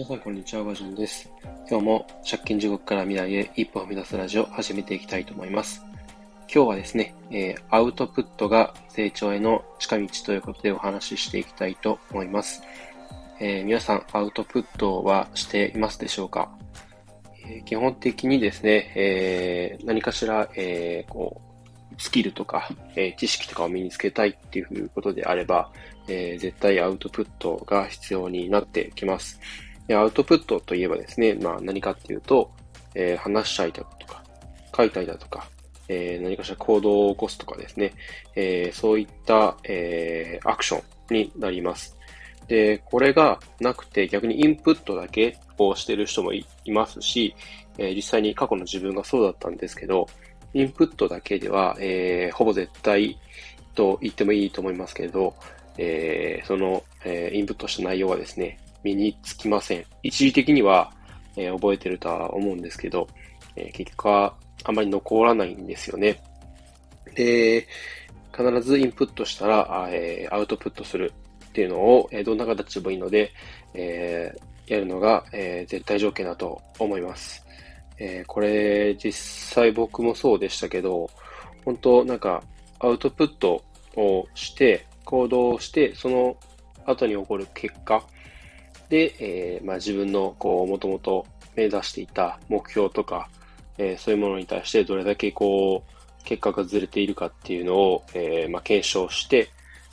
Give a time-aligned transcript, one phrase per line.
[0.00, 0.64] 皆さん、こんにちは。
[0.64, 1.30] バジョンです。
[1.68, 5.84] 今日も借金地獄から未来へ一歩を目指すラジオを始めていきたいと思います。
[6.50, 12.62] 今日はですね、えー、アウトプットが成長への近道ということでお話ししていきたいと思います。
[13.40, 16.50] えー、皆さん、アウトプットはしていますでしょうか、
[17.46, 21.42] えー、基本的にですね、え何かしら、えこ
[21.92, 25.70] う、スキルとか、え、知識とかを身につけたいっていうことであれば、
[26.08, 29.38] え、絶対アウトプットが必要になってきます。
[29.90, 32.52] でアウトプットといえばですね、まあ何かっていうと、
[32.94, 34.22] えー、話したいだとか、
[34.76, 35.48] 書いたりだとか、
[35.88, 37.92] えー、何かしら行動を起こすとかですね、
[38.36, 41.96] えー、そういった、え、アクションになります。
[42.46, 47.34] で、これがなくて逆にインプットだけをしてる人もいますし、
[47.76, 50.06] え、実際に過去の自分がそうだったんですけど、
[50.54, 53.18] インプットだけでは、え、ほぼ絶対
[53.74, 55.34] と言ってもいいと思いますけれど、
[55.78, 59.84] え、その、え、インプットした内容はですね、身につきません。
[60.02, 60.92] 一時的には、
[61.36, 63.08] えー、覚えてるとは思うんですけど、
[63.56, 66.22] えー、結果あまり残らないんですよね。
[67.14, 67.66] で、
[68.36, 71.12] 必ずインプットしたら、えー、アウトプットする
[71.46, 73.32] っていうのを、え、どんな形でもいいので、
[73.74, 74.32] え、
[74.66, 77.44] やるのが、え、絶対条件だと思います。
[77.98, 81.10] え、これ実際僕もそうでしたけど、
[81.64, 82.42] 本当なんか
[82.78, 83.62] アウトプット
[83.96, 86.36] をして、行動をして、その
[86.86, 88.02] 後に起こる結果
[88.90, 93.30] で、えー、まあ、自分のこう、もともと目指していた目標とか、
[93.78, 99.48] えー、そういうものに対してどれだけこう、結果がずれているかっていうのを、えまあ、検証して、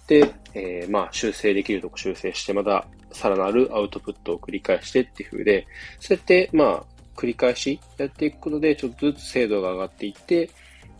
[0.08, 5.68] で、えまあ、修正できるとこ修正して、またさらなるアウトプットを繰り返してっていう風で、
[6.00, 6.84] そうやって、まあ、
[7.16, 10.50] 繰り返しやっていくことで、ちょっとずつ精度が上がっていって、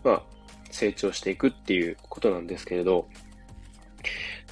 [0.04, 0.24] まあ、
[0.72, 3.08] 成長していくっていうことなんですけれど、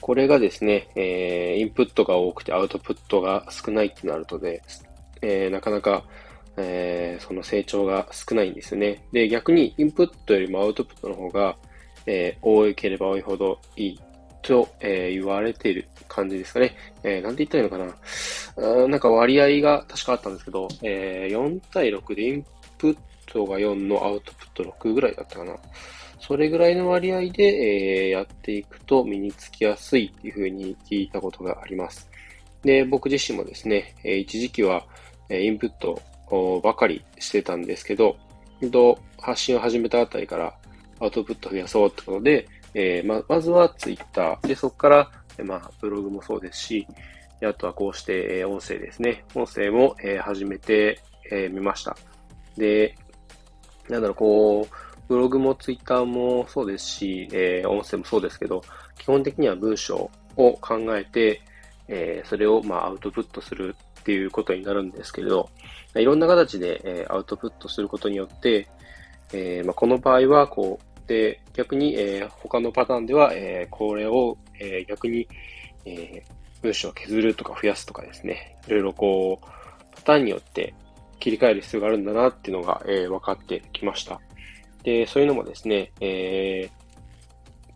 [0.02, 4.62] これがですね、えー、インプットが多くてアウトプットが少ないってなるとで、
[5.22, 6.04] えー、なかなか、
[6.58, 9.04] えー、その成長が少ないんですよね。
[9.12, 11.56] で、逆にインプットよりもアウトプットの方が、
[12.06, 14.00] えー、多ければ多いほどいい
[14.42, 16.76] と、えー、言われている感じですかね。
[17.04, 17.96] えー、なんて言ったらいいのか
[18.58, 18.84] な。
[18.84, 22.46] あなんか割合が確かあったんですけど、えー、4対6でイン
[22.78, 25.58] プットが4のアウトプット6ぐらいだったかな。
[26.28, 32.10] それぐらいの割合で、えー、やっていくと身につきやすいっていうふうに聞いたことがあります。
[32.64, 34.88] で、僕自身もですね、えー、一時期は、
[35.30, 36.02] え、インプット
[36.64, 38.18] ばかりしてたんですけど、
[39.22, 40.56] 発信を始めたあたりから
[41.00, 44.48] アウトプット増やそうってことで、えー、ま、まずはツイッター。
[44.48, 46.88] で、そこから、えまあ、ブログもそうですし、
[47.44, 49.26] あとはこうして、え、音声ですね。
[49.36, 51.00] 音声も、え、始めて
[51.32, 51.96] み、えー、ました。
[52.58, 52.96] で、
[53.90, 58.62] なんだろう、こう、ブログもツイッターもそうですし、えー、音声もそうですけど、
[58.98, 61.42] 基本的には文章を考えて、
[61.88, 65.50] えー、それを、まあ、アウトプットするっていうことになるんですけれど、
[65.96, 68.68] いろんな形で、えー、アウトプットすることによって、
[69.34, 75.28] えーまあ、この場合は、こう、で、逆に、えー、他のパターンでは、えー、これを、えー、逆に、
[75.86, 79.46] えー、文章を削るとか増やすとかですね、いろいろこう、
[79.96, 80.74] パターンによって
[81.20, 84.20] 切り替える必要があるんだなっていうのが、えー、分かってきました。
[84.86, 86.70] で、そういうのもですね、え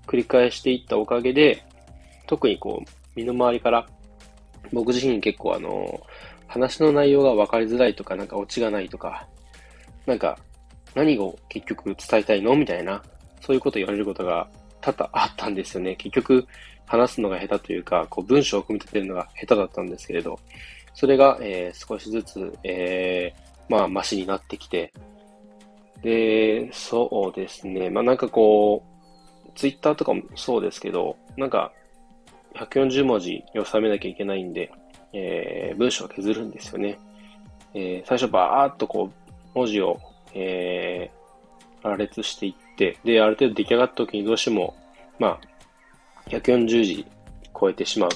[0.05, 1.65] ー、繰り返していったおかげで、
[2.27, 3.87] 特にこう、身の回りから、
[4.71, 5.99] 僕自身結構あの、
[6.45, 9.27] 話の内容が分かりづらいとか、なんかオチがないとか、
[10.05, 10.37] なんか、
[10.95, 12.55] 何を結局伝えたいの？
[12.55, 13.03] みたいな、
[13.41, 14.47] そういうこと言われることが
[14.81, 15.95] 多々あったんですよね。
[15.95, 16.47] 結局、
[16.85, 20.39] 話すのが下手というか、こう文章を組み立てるのが下手だったんですけれど、
[20.93, 24.91] それが、えー、少しずつ、えー、まあ、マシになってきて、
[26.01, 27.89] で、そうですね。
[27.89, 31.73] まあ、なんかこう、ツイッターとかもそうですけど、なんか、
[32.55, 34.71] 140文字を収めなきゃいけないんで、
[35.13, 36.97] えー、文章を削るんですよね。
[37.73, 39.99] えー、最初バーっとこう、文字を、
[40.33, 44.75] えー、羅列していって、で、ある程度出来上がった時にどうしても、
[45.19, 45.39] まあ、
[46.29, 47.05] 140字
[47.59, 48.09] 超えてしまう。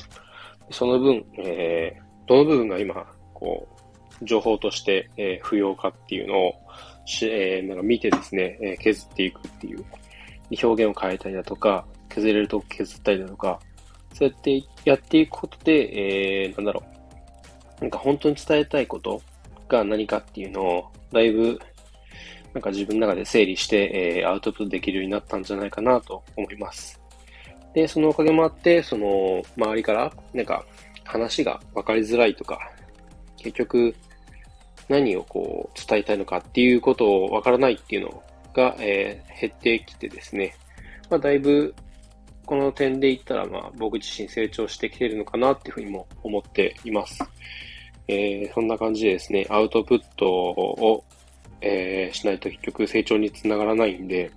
[0.71, 3.67] その分、えー、どの部分が今、こ
[4.21, 6.53] う、情報として、えー、不要かっていうのを
[7.05, 9.85] し、えー、なんか見てですね、えー、削っていくっていう。
[10.61, 13.59] 表現を変えたりだとか、削れると削ったりだとか、
[14.13, 16.83] そうやってやっていくことで、えー、なんだろ
[17.79, 17.81] う。
[17.81, 19.21] なんか本当に伝えたいこと
[19.67, 21.59] が何かっていうのを、だいぶ
[22.53, 26.99] なんか自分の中で整理して、えー、アウトプットできるようになったんじゃないかなと思います。
[27.73, 30.63] で、そのおかげもあって、その、周りから、なんか、
[31.03, 32.71] 話が分かりづらいとか、
[33.37, 33.95] 結局、
[34.89, 40.55] 何をこう、伝えたいのかっていうことを分からないっていうのが、えー、減ってきてですね、
[41.09, 41.73] まあ、だいぶ、
[42.45, 47.23] この点で言ったら、まあ、僕自身成長してきてるのかなっていうふうにも思っています。
[48.07, 51.03] えー、そんな感じでですね、アウトプットを、
[51.61, 54.29] えー、しないと結局成長につながらないんで、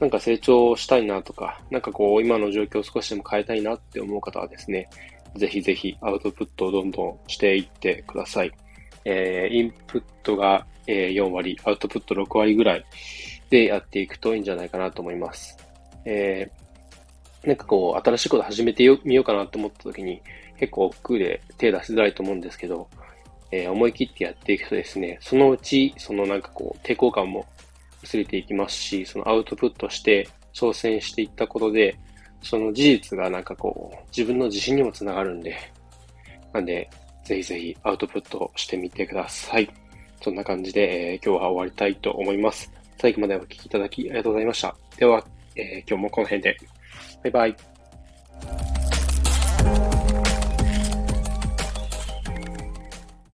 [0.00, 4.88] なんか成長したいなとか、なんかこう、今の状況を少しでも変えたいなって思う方はですね、
[5.36, 8.52] ぜひぜひアウトプットをどんどんしていってください。
[9.04, 12.84] えー、インプットが、えー、4割、アウトプット6割ぐらい
[13.50, 15.56] でやっていくといいんじゃないかなと思います。
[16.04, 20.22] えー、なんかこう、新しいこと始めてみようかなと思った時に、
[20.58, 22.88] 結構億劫で手出しづらいと思うんですけど、
[23.50, 27.46] えー、思い切ってやっていくとですね、そのうち、そのなんかこう、抵抗感も
[28.02, 31.96] 薄れていきますし、そのアウトプットして挑戦していったことで、
[32.42, 35.56] その事実がなんかこう、自分の自信にもつながるんで、
[36.52, 36.88] なんで、
[37.24, 39.68] ぜひぜひアウトプットしてみてください。
[40.22, 42.70] そんな感じで、えー、今日は終わりたいと思います。
[42.98, 44.76] 最後までお聴きいただきありがとうございました。
[44.96, 45.24] では、
[45.56, 46.56] えー、今日もこの辺で。
[47.22, 47.73] バイバイ。